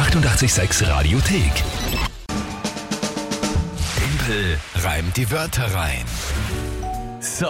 886 0.00 0.88
Radiothek. 0.88 1.52
Tempel 3.98 4.56
reimt 4.76 5.14
die 5.14 5.30
Wörter 5.30 5.66
rein. 5.74 6.04
So, 7.20 7.48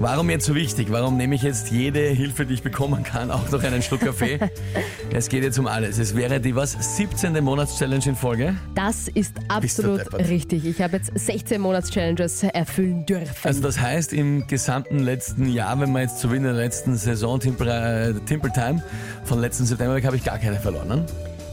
warum 0.00 0.30
jetzt 0.30 0.46
so 0.46 0.56
wichtig? 0.56 0.88
Warum 0.90 1.16
nehme 1.16 1.36
ich 1.36 1.42
jetzt 1.42 1.70
jede 1.70 2.00
Hilfe, 2.00 2.44
die 2.44 2.54
ich 2.54 2.64
bekommen 2.64 3.04
kann, 3.04 3.30
auch 3.30 3.48
noch 3.50 3.62
einen 3.62 3.82
Schluck 3.82 4.00
Kaffee? 4.00 4.40
es 5.12 5.28
geht 5.28 5.44
jetzt 5.44 5.56
um 5.60 5.68
alles. 5.68 5.98
Es 5.98 6.16
wäre 6.16 6.40
die 6.40 6.56
was 6.56 6.72
17. 6.96 7.44
Monatschallenge 7.44 8.06
in 8.06 8.16
Folge. 8.16 8.56
Das 8.74 9.06
ist 9.06 9.36
absolut 9.46 10.12
richtig. 10.12 10.64
Ich 10.64 10.82
habe 10.82 10.96
jetzt 10.96 11.12
16 11.14 11.60
Monats-Challenges 11.60 12.42
erfüllen 12.42 13.06
dürfen. 13.06 13.46
Also 13.46 13.62
das 13.62 13.78
heißt, 13.78 14.12
im 14.12 14.48
gesamten 14.48 14.98
letzten 14.98 15.48
Jahr, 15.48 15.78
wenn 15.78 15.92
man 15.92 16.02
jetzt 16.02 16.18
so 16.18 16.32
wie 16.32 16.36
in 16.36 16.42
der 16.42 16.52
letzten 16.52 16.96
Saison 16.96 17.38
Timple, 17.38 17.70
äh, 17.70 18.26
Timple 18.26 18.50
Time 18.50 18.82
von 19.22 19.40
letzten 19.40 19.66
September 19.66 20.02
habe 20.02 20.16
ich 20.16 20.24
gar 20.24 20.38
keine 20.38 20.58
verloren. 20.58 21.06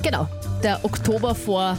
Genau, 0.03 0.27
der 0.63 0.79
Oktober 0.83 1.35
vor, 1.35 1.77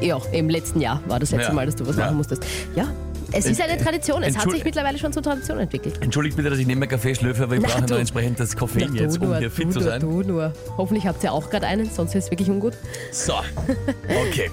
ja, 0.00 0.18
im 0.32 0.48
letzten 0.48 0.80
Jahr 0.80 1.00
war 1.06 1.18
das 1.20 1.30
letzte 1.30 1.48
Ja. 1.48 1.52
Mal, 1.54 1.66
dass 1.66 1.76
du 1.76 1.86
was 1.86 1.96
Ja. 1.96 2.04
machen 2.06 2.16
musstest. 2.16 2.44
Ja, 2.74 2.88
es 3.32 3.46
ist 3.46 3.60
eine 3.60 3.76
Tradition. 3.82 4.22
Es 4.22 4.36
hat 4.36 4.44
Entschuldi- 4.46 4.54
sich 4.56 4.64
mittlerweile 4.64 4.98
schon 4.98 5.12
zur 5.12 5.22
Tradition 5.22 5.58
entwickelt. 5.58 6.02
Entschuldigt 6.02 6.36
bitte, 6.36 6.50
dass 6.50 6.58
ich 6.58 6.66
nicht 6.66 6.78
mehr 6.78 6.88
Kaffee 6.88 7.14
schlürfe, 7.14 7.44
aber 7.44 7.56
ich 7.56 7.62
Na, 7.62 7.68
brauche 7.68 7.82
du. 7.82 7.88
nur 7.90 7.98
entsprechend 8.00 8.40
das 8.40 8.56
Koffein 8.56 8.90
Na, 8.94 9.00
jetzt, 9.02 9.16
du 9.20 9.24
um 9.32 9.36
hier 9.38 9.50
fit 9.50 9.66
du 9.66 9.70
zu 9.72 9.78
nur, 9.80 9.88
sein. 9.88 10.00
Du 10.00 10.22
nur. 10.22 10.52
Hoffentlich 10.76 11.06
habt 11.06 11.22
ihr 11.22 11.32
auch 11.32 11.48
gerade 11.50 11.66
einen, 11.66 11.88
sonst 11.90 12.14
ist 12.14 12.24
es 12.24 12.30
wirklich 12.30 12.50
ungut. 12.50 12.74
So, 13.12 13.34
okay. 14.28 14.50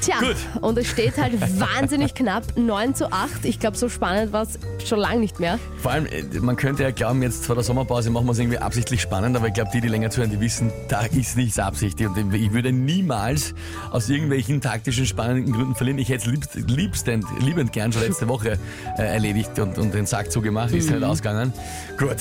Tja, 0.00 0.16
Gut. 0.20 0.36
und 0.60 0.76
es 0.78 0.88
steht 0.88 1.16
halt 1.16 1.34
wahnsinnig 1.60 2.14
knapp, 2.14 2.42
9 2.56 2.94
zu 2.94 3.10
8. 3.12 3.44
Ich 3.44 3.58
glaube, 3.58 3.76
so 3.76 3.88
spannend 3.88 4.32
war 4.32 4.42
es 4.42 4.58
schon 4.86 4.98
lange 4.98 5.20
nicht 5.20 5.40
mehr. 5.40 5.58
Vor 5.78 5.92
allem, 5.92 6.06
äh, 6.06 6.22
man 6.40 6.56
könnte 6.56 6.82
ja 6.82 6.90
glauben, 6.90 7.22
jetzt 7.22 7.46
vor 7.46 7.54
der 7.54 7.64
Sommerpause 7.64 8.10
machen 8.10 8.26
wir 8.26 8.32
es 8.32 8.38
irgendwie 8.38 8.58
absichtlich 8.58 9.00
spannend, 9.00 9.36
aber 9.36 9.48
ich 9.48 9.54
glaube, 9.54 9.70
die, 9.72 9.80
die 9.80 9.88
länger 9.88 10.10
zuhören, 10.10 10.30
die 10.30 10.40
wissen, 10.40 10.70
da 10.88 11.02
ist 11.02 11.36
nichts 11.36 11.58
absichtlich. 11.58 12.08
Und 12.08 12.34
ich 12.34 12.52
würde 12.52 12.72
niemals 12.72 13.54
aus 13.90 14.08
irgendwelchen 14.08 14.60
taktischen, 14.60 15.06
spannenden 15.06 15.52
Gründen 15.54 15.74
verlieren. 15.74 15.98
Ich 15.98 16.08
hätte 16.08 16.24
es 16.24 16.30
liebst, 16.30 16.54
liebstend, 16.54 17.24
liebend 17.40 17.72
gern 17.72 17.92
schon 17.92 18.02
letzte 18.02 18.28
Woche 18.28 18.58
äh, 18.98 19.02
erledigt 19.02 19.58
und, 19.58 19.78
und 19.78 19.94
den 19.94 20.06
Sack 20.06 20.30
zugemacht, 20.32 20.72
ist 20.72 20.88
Mhm. 20.90 20.96
nicht 20.96 21.04
ausgegangen. 21.04 21.52
Gut, 21.98 22.16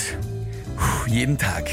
Puh, 0.75 1.09
jeden 1.09 1.37
Tag 1.37 1.69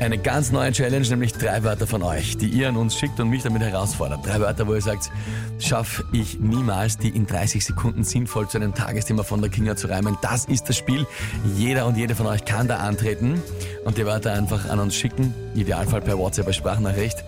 eine 0.00 0.18
ganz 0.18 0.52
neue 0.52 0.72
Challenge, 0.72 1.06
nämlich 1.08 1.32
drei 1.32 1.64
Wörter 1.64 1.86
von 1.86 2.02
euch, 2.02 2.36
die 2.36 2.48
ihr 2.48 2.68
an 2.68 2.76
uns 2.76 2.96
schickt 2.96 3.18
und 3.20 3.28
mich 3.30 3.42
damit 3.42 3.62
herausfordert. 3.62 4.26
Drei 4.26 4.40
Wörter, 4.40 4.66
wo 4.66 4.74
ihr 4.74 4.80
sagt, 4.80 5.10
schaffe 5.58 6.04
ich 6.12 6.38
niemals, 6.38 6.98
die 6.98 7.08
in 7.08 7.26
30 7.26 7.64
Sekunden 7.64 8.04
sinnvoll 8.04 8.48
zu 8.48 8.58
einem 8.58 8.74
Tagesthema 8.74 9.22
von 9.22 9.40
der 9.40 9.50
Kinga 9.50 9.76
zu 9.76 9.88
reimen. 9.88 10.16
Das 10.22 10.44
ist 10.44 10.68
das 10.68 10.76
Spiel. 10.76 11.06
Jeder 11.56 11.86
und 11.86 11.96
jede 11.96 12.14
von 12.14 12.26
euch 12.26 12.44
kann 12.44 12.68
da 12.68 12.76
antreten 12.76 13.42
und 13.84 13.96
die 13.98 14.06
Wörter 14.06 14.32
einfach 14.32 14.68
an 14.68 14.78
uns 14.78 14.94
schicken. 14.94 15.34
Idealfall 15.54 16.02
per 16.02 16.18
WhatsApp 16.18 16.46
als 16.46 16.56
Sprachnachricht. 16.56 17.24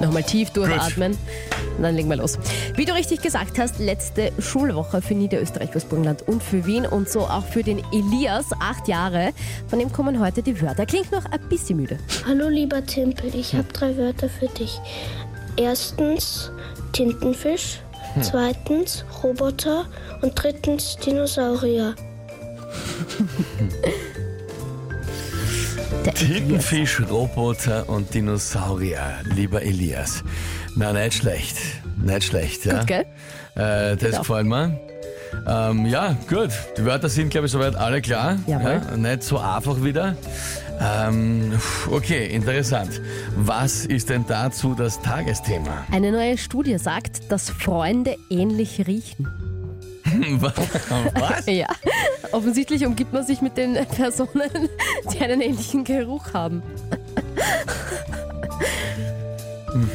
Nochmal 0.00 0.22
tief 0.22 0.50
durchatmen. 0.50 1.16
Und 1.76 1.82
dann 1.82 1.96
legen 1.96 2.08
wir 2.08 2.16
los. 2.16 2.38
Wie 2.76 2.84
du 2.84 2.94
richtig 2.94 3.22
gesagt 3.22 3.58
hast, 3.58 3.78
letzte 3.78 4.32
Schulwoche 4.38 5.00
für 5.00 5.14
Niederösterreich, 5.14 5.70
fürs 5.70 5.84
Burgenland 5.84 6.22
und 6.28 6.42
für 6.42 6.64
Wien 6.66 6.86
und 6.86 7.08
so 7.08 7.20
auch 7.20 7.44
für 7.44 7.62
den 7.62 7.82
Elias, 7.92 8.46
acht 8.60 8.88
Jahre. 8.88 9.32
Von 9.68 9.78
dem 9.78 9.92
kommen 9.92 10.20
heute 10.20 10.42
die 10.42 10.60
Wörter. 10.60 10.86
Klingt 10.86 11.10
noch 11.12 11.24
ein 11.24 11.40
bisschen 11.48 11.78
müde. 11.78 11.98
Hallo 12.26 12.48
lieber 12.48 12.84
Timpel, 12.84 13.34
ich 13.34 13.54
habe 13.54 13.68
drei 13.72 13.96
Wörter 13.96 14.28
für 14.28 14.48
dich. 14.48 14.80
Erstens 15.56 16.50
Tintenfisch, 16.92 17.80
zweitens 18.20 19.04
Roboter 19.22 19.86
und 20.20 20.32
drittens 20.34 20.96
Dinosaurier. 20.98 21.94
Der 26.04 26.14
Elias. 26.14 26.20
Tintenfisch, 26.20 27.00
Roboter 27.08 27.88
und 27.88 28.12
Dinosaurier, 28.12 29.20
lieber 29.34 29.62
Elias. 29.62 30.22
Na, 30.76 30.92
nicht 30.92 31.14
schlecht. 31.14 31.56
Nicht 32.02 32.24
schlecht, 32.24 32.64
ja. 32.64 32.78
Gut, 32.78 32.86
gell? 32.88 33.04
Äh, 33.54 33.96
das 33.96 33.98
Genau. 34.00 34.18
gefällt 34.18 34.46
mir. 34.46 34.80
Ähm, 35.46 35.86
ja, 35.86 36.16
gut. 36.28 36.50
Die 36.76 36.84
Wörter 36.84 37.08
sind, 37.08 37.30
glaube 37.30 37.46
ich, 37.46 37.52
soweit 37.52 37.74
alle 37.76 38.02
klar. 38.02 38.36
Jawohl. 38.46 38.80
Ja, 38.90 38.96
nicht 38.96 39.22
so 39.22 39.38
einfach 39.38 39.82
wieder. 39.82 40.16
Ähm, 40.80 41.52
okay, 41.90 42.26
interessant. 42.26 43.00
Was 43.36 43.86
ist 43.86 44.10
denn 44.10 44.24
dazu 44.26 44.74
das 44.74 45.00
Tagesthema? 45.00 45.84
Eine 45.92 46.10
neue 46.12 46.36
Studie 46.36 46.76
sagt, 46.78 47.30
dass 47.30 47.48
Freunde 47.50 48.16
ähnlich 48.30 48.86
riechen. 48.86 49.28
Was? 50.40 51.46
Ja, 51.46 51.66
offensichtlich 52.32 52.86
umgibt 52.86 53.12
man 53.12 53.26
sich 53.26 53.42
mit 53.42 53.56
den 53.56 53.74
Personen, 53.96 54.68
die 55.12 55.18
einen 55.20 55.40
ähnlichen 55.40 55.84
Geruch 55.84 56.32
haben. 56.32 56.62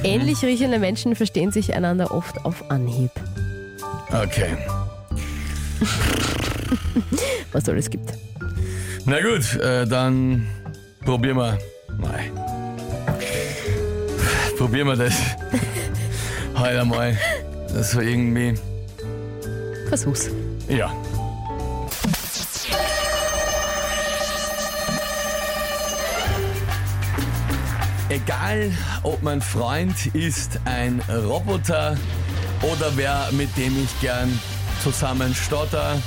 Ähnlich 0.04 0.44
riechende 0.44 0.80
Menschen 0.80 1.16
verstehen 1.16 1.52
sich 1.52 1.74
einander 1.74 2.12
oft 2.12 2.44
auf 2.46 2.70
Anhieb. 2.70 3.12
Okay. 4.10 4.58
Was 7.52 7.66
soll 7.66 7.78
es 7.78 7.90
gibt. 7.90 8.14
Na 9.06 9.22
gut, 9.22 9.56
äh, 9.62 9.86
dann 9.86 10.48
probieren 11.06 11.38
wir 11.38 11.58
mal. 11.98 12.20
Probieren 14.58 14.88
wir 14.88 14.96
das. 14.96 15.16
Heute 16.58 16.84
mal. 16.86 17.18
Das 17.74 17.92
so 17.92 18.02
irgendwie. 18.02 18.56
Versuch's. 19.88 20.30
Ja. 20.68 20.92
Egal, 28.10 28.72
ob 29.04 29.22
mein 29.22 29.42
Freund 29.42 30.08
ist 30.16 30.60
ein 30.66 31.02
Roboter 31.10 31.98
oder 32.62 32.92
wer, 32.96 33.28
mit 33.32 33.56
dem 33.58 33.84
ich 33.84 34.02
gern 34.02 34.40
zusammen 34.82 35.36
stotter. 35.36 36.02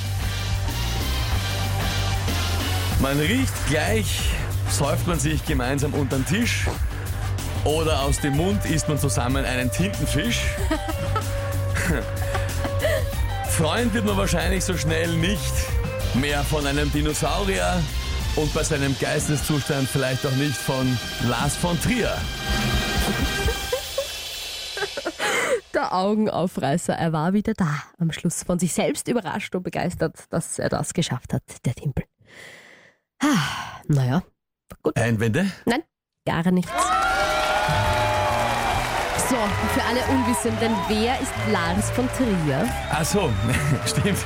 Man 3.01 3.19
riecht 3.19 3.53
gleich, 3.69 4.31
säuft 4.71 5.07
man 5.07 5.19
sich 5.19 5.45
gemeinsam 5.45 5.93
unter 5.95 6.17
den 6.17 6.27
Tisch 6.27 6.67
oder 7.65 8.03
aus 8.03 8.19
dem 8.21 8.37
Mund 8.37 8.65
isst 8.65 8.89
man 8.89 8.99
zusammen 8.99 9.45
einen 9.45 9.71
Tintenfisch. 9.71 10.41
Freund 13.61 13.93
wird 13.93 14.07
man 14.07 14.17
wahrscheinlich 14.17 14.65
so 14.65 14.75
schnell 14.75 15.15
nicht 15.19 15.53
mehr 16.15 16.43
von 16.45 16.67
einem 16.67 16.91
Dinosaurier 16.91 17.83
und 18.37 18.55
bei 18.55 18.63
seinem 18.63 18.97
Geisteszustand 18.99 19.87
vielleicht 19.87 20.25
auch 20.25 20.35
nicht 20.37 20.57
von 20.57 20.99
Lars 21.29 21.57
von 21.57 21.79
Trier. 21.79 22.17
Der 25.75 25.95
Augenaufreißer, 25.95 26.95
er 26.95 27.13
war 27.13 27.35
wieder 27.35 27.53
da. 27.53 27.83
Am 27.99 28.11
Schluss 28.13 28.45
von 28.45 28.59
sich 28.59 28.73
selbst 28.73 29.09
überrascht 29.09 29.55
und 29.55 29.63
begeistert, 29.63 30.17
dass 30.31 30.59
er 30.59 30.71
das 30.71 30.95
geschafft 30.95 31.35
hat, 31.35 31.43
der 31.67 31.75
Timpel. 31.75 32.05
Ah, 33.23 33.83
naja, 33.89 34.23
Einwände? 34.95 35.53
nein, 35.67 35.83
gar 36.25 36.51
nichts. 36.51 36.73
Für 39.75 39.83
alle 39.85 40.01
Unwissenden, 40.15 40.75
wer 40.89 41.19
ist 41.21 41.33
Lars 41.51 41.91
von 41.93 42.09
Trier? 42.17 42.69
Ach 42.91 43.05
so, 43.05 43.31
stimmt. 43.87 44.19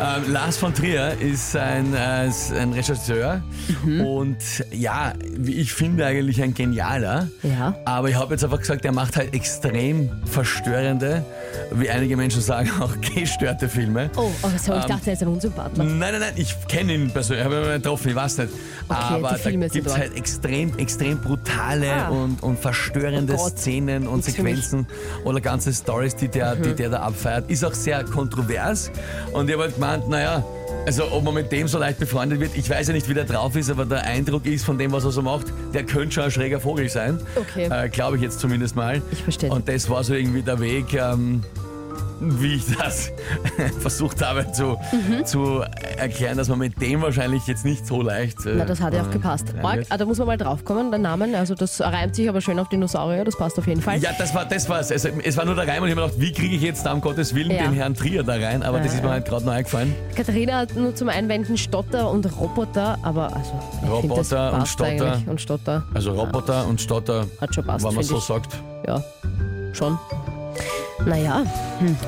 Ähm, 0.00 0.32
Lars 0.32 0.56
von 0.56 0.74
Trier 0.74 1.12
ist 1.20 1.54
ein, 1.56 1.94
äh, 1.94 2.30
ein 2.58 2.72
Regisseur 2.72 3.42
und 3.84 4.36
ja, 4.72 5.12
wie 5.36 5.54
ich 5.54 5.72
finde 5.72 6.04
eigentlich 6.06 6.42
ein 6.42 6.54
genialer. 6.54 7.28
Ja. 7.42 7.74
Aber 7.84 8.08
ich 8.08 8.16
habe 8.16 8.34
jetzt 8.34 8.44
einfach 8.44 8.58
gesagt, 8.58 8.84
er 8.84 8.92
macht 8.92 9.16
halt 9.16 9.34
extrem 9.34 10.10
verstörende, 10.26 11.24
wie 11.72 11.90
einige 11.90 12.16
Menschen 12.16 12.40
sagen, 12.40 12.70
auch 12.80 12.92
gestörte 13.14 13.68
Filme. 13.68 14.10
Oh, 14.16 14.30
oh 14.42 14.48
so, 14.58 14.74
ich 14.74 14.82
Ähm, 14.82 14.88
dachte, 14.88 15.06
er 15.06 15.12
ist 15.12 15.22
ein 15.22 15.28
Unsympathler. 15.28 15.84
Nein, 15.84 15.98
nein, 15.98 16.20
nein, 16.20 16.32
ich 16.36 16.54
kenne 16.68 16.94
ihn 16.94 17.10
persönlich, 17.10 17.44
habe 17.44 17.56
ihn 17.56 17.62
nicht 17.62 17.72
getroffen, 17.82 18.08
ich 18.10 18.14
weiß 18.16 18.38
nicht. 18.38 18.52
Aber 18.88 19.32
die 19.34 19.38
Filme 19.42 19.66
da 19.68 19.72
gibt 19.72 19.86
es 19.86 19.96
halt 19.96 20.16
extrem, 20.16 20.76
extrem 20.78 21.18
brutale 21.20 21.88
Ah. 21.92 22.08
und, 22.08 22.42
und 22.42 22.58
verstörende 22.58 23.34
Oh. 23.38 23.48
Szenen 23.48 24.06
und 24.06 24.16
Nichts. 24.26 24.38
Mhm. 24.38 24.46
Sequenzen 24.46 24.86
oder 25.24 25.40
ganze 25.40 25.72
Stories, 25.72 26.16
die 26.16 26.28
der, 26.28 26.56
die 26.56 26.74
der 26.74 26.90
da 26.90 27.00
abfeiert. 27.00 27.50
Ist 27.50 27.64
auch 27.64 27.74
sehr 27.74 28.04
kontrovers. 28.04 28.90
Und 29.32 29.50
ich 29.50 29.57
habe 29.58 29.64
halt 29.64 29.74
gemeint, 29.74 30.08
naja, 30.08 30.44
also 30.86 31.10
ob 31.10 31.24
man 31.24 31.34
mit 31.34 31.50
dem 31.50 31.66
so 31.66 31.78
leicht 31.78 31.98
befreundet 31.98 32.38
wird, 32.38 32.56
ich 32.56 32.70
weiß 32.70 32.86
ja 32.88 32.94
nicht, 32.94 33.08
wie 33.08 33.14
der 33.14 33.24
drauf 33.24 33.56
ist, 33.56 33.70
aber 33.70 33.84
der 33.84 34.04
Eindruck 34.04 34.46
ist 34.46 34.64
von 34.64 34.78
dem, 34.78 34.92
was 34.92 35.04
er 35.04 35.10
so 35.10 35.20
macht, 35.20 35.46
der 35.74 35.84
könnte 35.84 36.12
schon 36.12 36.24
ein 36.24 36.30
schräger 36.30 36.60
Vogel 36.60 36.88
sein. 36.88 37.20
Okay. 37.34 37.68
Äh, 37.70 37.88
Glaube 37.88 38.16
ich 38.16 38.22
jetzt 38.22 38.38
zumindest 38.38 38.76
mal. 38.76 39.02
Ich 39.10 39.22
verstehe. 39.22 39.50
Und 39.50 39.68
das 39.68 39.90
war 39.90 40.04
so 40.04 40.14
irgendwie 40.14 40.42
der 40.42 40.60
Weg. 40.60 40.94
Ähm, 40.94 41.42
wie 42.20 42.54
ich 42.56 42.76
das 42.76 43.10
versucht 43.80 44.24
habe 44.24 44.50
zu, 44.52 44.76
Mhm. 44.92 45.24
zu 45.24 45.62
erklären, 45.96 46.36
dass 46.38 46.48
man 46.48 46.58
mit 46.58 46.80
dem 46.80 47.02
wahrscheinlich 47.02 47.46
jetzt 47.46 47.64
nicht 47.64 47.86
so 47.86 48.02
leicht. 48.02 48.44
äh, 48.46 48.54
Na, 48.56 48.64
das 48.64 48.80
hat 48.80 48.94
ja 48.94 49.02
auch 49.02 49.08
äh, 49.08 49.12
gepasst. 49.12 49.54
wird. 49.54 49.86
ah, 49.88 49.96
da 49.96 50.04
muss 50.04 50.18
man 50.18 50.26
mal 50.26 50.36
draufkommen, 50.36 50.90
der 50.90 50.98
Name. 51.00 51.36
Also 51.36 51.54
das 51.54 51.80
reimt 51.80 52.14
sich 52.16 52.28
aber 52.28 52.40
schön 52.40 52.58
auf 52.58 52.68
Dinosaurier, 52.68 53.24
das 53.24 53.36
passt 53.36 53.58
auf 53.58 53.66
jeden 53.66 53.80
Fall. 53.82 53.98
Ja, 53.98 54.10
das 54.18 54.34
war 54.34 54.44
das 54.44 54.68
war's. 54.68 54.90
Es, 54.90 55.04
es 55.04 55.36
war 55.36 55.44
nur 55.44 55.54
der 55.54 55.66
Reim 55.68 55.82
und 55.82 55.88
ich 55.88 55.94
habe 55.96 56.02
mir 56.02 56.08
gedacht, 56.08 56.20
wie 56.20 56.32
kriege 56.32 56.56
ich 56.56 56.62
jetzt 56.62 56.84
da 56.86 56.92
um 56.92 57.00
Gottes 57.00 57.34
Willen 57.34 57.50
Ja. 57.50 57.64
den 57.64 57.72
Herrn 57.74 57.94
Trier 57.94 58.22
da 58.22 58.34
rein? 58.34 58.62
Aber 58.62 58.78
das 58.78 58.88
Ja, 58.88 58.92
ist 58.94 59.02
mir 59.02 59.08
ja. 59.08 59.14
halt 59.14 59.24
gerade 59.26 59.44
noch 59.44 59.52
eingefallen. 59.52 59.94
Katharina 60.14 60.58
hat 60.58 60.74
nur 60.76 60.94
zum 60.94 61.08
Einwenden 61.08 61.56
Stotter 61.56 62.10
und 62.10 62.26
Roboter, 62.38 62.98
aber 63.02 63.34
also 63.36 63.52
Roboter 63.90 64.50
das 64.52 64.60
und 64.60 64.68
Stotter. 64.68 65.22
Und 65.26 65.40
Stotter. 65.40 65.84
Also 65.94 66.12
Roboter 66.12 66.66
und 66.66 66.80
Stotter, 66.80 67.26
Hat 67.40 67.54
schon 67.54 67.64
passt, 67.64 67.84
wenn 67.86 67.94
man 67.94 68.04
so 68.04 68.18
sagt. 68.18 68.56
Ja, 68.86 69.02
schon. 69.72 69.98
Naja, 71.06 71.44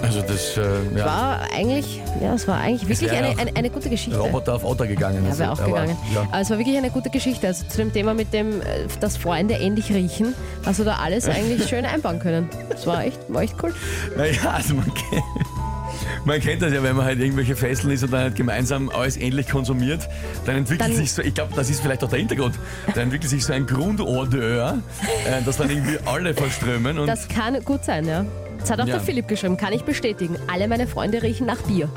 Also 0.02 0.20
das 0.22 0.56
äh, 0.56 0.62
ja, 0.96 1.04
war 1.06 1.40
eigentlich, 1.54 2.00
ja, 2.20 2.34
es 2.34 2.46
war 2.48 2.58
eigentlich 2.58 2.88
wirklich 2.88 3.10
eine, 3.12 3.38
eine, 3.38 3.56
eine 3.56 3.70
gute 3.70 3.88
Geschichte. 3.88 4.19
Roboter 4.19 4.54
auf 4.54 4.64
Otter 4.64 4.87
gegangen. 4.87 5.25
Ja, 5.28 5.38
wäre 5.38 5.52
auch 5.52 5.58
aber, 5.60 5.69
gegangen. 5.69 5.96
Ja. 6.12 6.22
Aber 6.31 6.40
es 6.40 6.50
war 6.50 6.58
wirklich 6.58 6.76
eine 6.76 6.90
gute 6.90 7.08
Geschichte. 7.08 7.46
Also 7.46 7.64
zu 7.69 7.76
dem 7.78 7.92
Thema 7.92 8.14
mit 8.14 8.32
dem, 8.32 8.60
äh, 8.60 8.64
dass 9.00 9.16
Freunde 9.16 9.54
ähnlich 9.54 9.90
riechen, 9.92 10.34
hast 10.66 10.81
du 10.81 10.84
da 10.84 10.96
alles 10.96 11.28
eigentlich 11.28 11.69
schön 11.69 11.84
einbauen 11.87 12.19
können. 12.19 12.48
Das 12.69 12.87
war 12.87 13.04
echt, 13.04 13.19
war 13.28 13.42
echt 13.42 13.54
cool. 13.62 13.72
Naja, 14.16 14.50
also 14.50 14.75
man 14.75 14.92
kennt, 14.92 15.25
man 16.25 16.40
kennt 16.40 16.60
das 16.62 16.72
ja, 16.72 16.82
wenn 16.82 16.96
man 16.96 17.04
halt 17.06 17.20
irgendwelche 17.20 17.54
Fesseln 17.54 17.92
ist 17.92 18.02
und 18.02 18.12
dann 18.12 18.22
halt 18.22 18.34
gemeinsam 18.37 18.90
alles 18.90 19.16
ähnlich 19.16 19.48
konsumiert, 19.48 20.08
dann 20.46 20.56
entwickelt 20.56 20.90
Dann- 20.90 20.96
sich 20.96 21.12
so, 21.12 21.22
ich 21.22 21.32
glaube, 21.34 21.52
das 21.54 21.70
ist 21.70 21.81
vielleicht 21.81 22.02
auch 22.02 22.10
der 22.10 22.19
Hintergrund, 22.19 22.56
dann 22.94 23.04
entwickelt 23.04 23.31
sich 23.31 23.44
so 23.44 23.52
ein 23.52 23.66
Grundodeur, 23.66 24.78
äh, 25.26 25.42
das 25.46 25.58
dann 25.58 25.70
irgendwie 25.70 25.98
alle 26.06 26.34
verströmen 26.34 27.06
Das 27.06 27.28
kann 27.28 27.58
gut 27.64 27.84
sein, 27.84 28.06
ja. 28.06 28.25
Das 28.60 28.70
hat 28.70 28.80
auch 28.80 28.86
Ja. 28.86 28.94
der 28.96 29.00
Philipp 29.00 29.26
geschrieben, 29.28 29.56
kann 29.56 29.72
ich 29.72 29.82
bestätigen. 29.82 30.36
Alle 30.46 30.68
meine 30.68 30.86
Freunde 30.86 31.22
riechen 31.22 31.46
nach 31.46 31.60
Bier. 31.62 31.88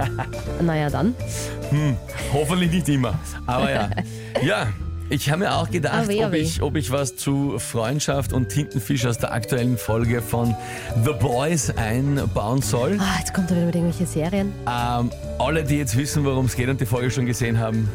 naja, 0.62 0.90
dann. 0.90 1.14
hoffentlich 2.32 2.70
nicht 2.70 2.88
immer. 2.88 3.18
Aber 3.46 3.70
ja, 3.70 3.90
ja. 4.42 4.66
Ich 5.12 5.28
habe 5.28 5.40
mir 5.40 5.56
auch 5.56 5.68
gedacht, 5.68 6.06
weh, 6.06 6.24
ob 6.24 6.34
ich, 6.34 6.62
ob 6.62 6.76
ich 6.76 6.92
was 6.92 7.16
zu 7.16 7.58
Freundschaft 7.58 8.32
und 8.32 8.48
Tintenfisch 8.48 9.06
aus 9.06 9.18
der 9.18 9.32
aktuellen 9.32 9.76
Folge 9.76 10.22
von 10.22 10.54
The 11.04 11.10
Boys 11.18 11.68
einbauen 11.70 12.62
soll. 12.62 12.96
Ah, 13.00 13.18
jetzt 13.18 13.34
kommt 13.34 13.50
er 13.50 13.56
wieder 13.56 13.66
mit 13.66 13.74
irgendwelchen 13.74 14.06
Serien. 14.06 14.52
Ähm, 14.68 15.10
alle, 15.40 15.64
die 15.64 15.78
jetzt 15.78 15.96
wissen, 15.96 16.24
worum 16.24 16.46
es 16.46 16.54
geht 16.54 16.68
und 16.68 16.80
die 16.80 16.86
Folge 16.86 17.10
schon 17.10 17.26
gesehen 17.26 17.58
haben, 17.58 17.88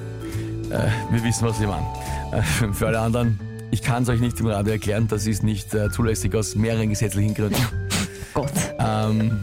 äh, 0.71 0.87
wir 1.13 1.23
wissen, 1.23 1.47
was 1.47 1.57
wir 1.61 1.67
meinen. 1.69 1.85
Äh, 2.33 2.73
für 2.73 2.87
alle 2.87 2.99
anderen, 2.99 3.39
ich 3.71 3.81
kann 3.81 4.03
es 4.03 4.09
euch 4.09 4.19
nicht 4.19 4.37
im 4.41 4.47
Radio 4.47 4.73
erklären, 4.73 5.07
das 5.07 5.25
ist 5.25 5.41
nicht 5.41 5.73
äh, 5.73 5.89
zulässig 5.89 6.35
aus 6.35 6.55
mehreren 6.55 6.89
gesetzlichen 6.89 7.33
Gründen. 7.33 7.55
Gott. 8.35 8.51
ähm, 8.79 9.39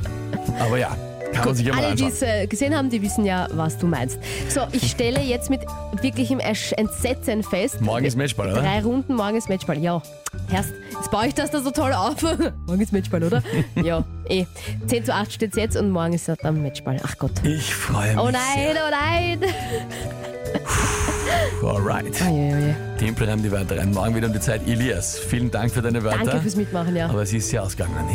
aber 0.60 0.76
ja, 0.78 0.94
kann 1.32 1.46
man 1.46 1.54
sich 1.54 1.66
ja 1.66 1.74
mal 1.74 1.84
Alle, 1.86 1.94
die 1.96 2.04
anschauen. 2.04 2.28
es 2.28 2.42
äh, 2.42 2.46
gesehen 2.46 2.76
haben, 2.76 2.90
die 2.90 3.00
wissen 3.02 3.24
ja, 3.24 3.48
was 3.54 3.78
du 3.78 3.86
meinst. 3.86 4.18
So, 4.50 4.60
ich 4.72 4.90
stelle 4.90 5.20
jetzt 5.22 5.48
mit 5.50 5.60
wirklichem 6.02 6.38
Ersch- 6.40 6.74
Entsetzen 6.74 7.42
fest. 7.42 7.80
Morgen 7.80 8.04
ist 8.04 8.16
Matchball, 8.16 8.52
oder? 8.52 8.60
Drei 8.60 8.80
Runden, 8.82 9.14
morgen 9.16 9.36
ist 9.36 9.48
Matchball. 9.48 9.78
Ja. 9.78 10.02
Herrst, 10.50 10.70
jetzt 10.94 11.10
baue 11.10 11.26
ich 11.26 11.34
das 11.34 11.50
da 11.50 11.60
so 11.60 11.70
toll 11.70 11.92
auf. 11.94 12.22
morgen 12.66 12.80
ist 12.82 12.92
Matchball, 12.92 13.24
oder? 13.24 13.42
ja, 13.82 14.04
eh. 14.28 14.44
10 14.86 15.06
zu 15.06 15.14
8 15.14 15.32
steht 15.32 15.56
jetzt 15.56 15.76
und 15.76 15.90
morgen 15.90 16.12
ist 16.12 16.28
dann 16.28 16.62
Matchball. 16.62 16.98
Ach 17.02 17.16
Gott. 17.18 17.32
Ich 17.44 17.74
freue 17.74 18.10
mich 18.14 18.18
Oh 18.18 18.30
nein, 18.30 18.76
oh 18.76 18.90
nein. 18.90 19.38
sehr. 19.40 20.62
Alright. 21.66 22.20
Uiuiui. 22.20 22.74
Tempel 22.98 23.26
reimt 23.28 23.42
die 23.44 23.50
Wörter 23.50 23.78
rein. 23.78 23.90
Morgen 23.92 24.14
wieder 24.14 24.26
um 24.26 24.32
die 24.34 24.40
Zeit. 24.40 24.60
Elias, 24.66 25.18
vielen 25.18 25.50
Dank 25.50 25.72
für 25.72 25.80
deine 25.80 26.02
Wörter. 26.02 26.24
Danke 26.24 26.42
fürs 26.42 26.56
Mitmachen, 26.56 26.94
ja. 26.94 27.06
Aber 27.08 27.22
es 27.22 27.32
ist 27.32 27.48
sehr 27.48 27.62
ausgegangen. 27.62 28.14